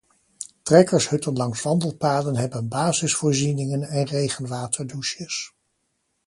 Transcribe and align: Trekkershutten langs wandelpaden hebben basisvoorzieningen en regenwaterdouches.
Trekkershutten 0.63 1.35
langs 1.35 1.61
wandelpaden 1.61 2.35
hebben 2.35 2.67
basisvoorzieningen 2.67 3.83
en 3.83 4.05
regenwaterdouches. 4.05 5.53